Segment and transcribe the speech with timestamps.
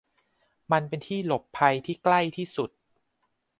[0.71, 2.69] มันเป็นที่หลบภัยที่ใกล้ที่สุด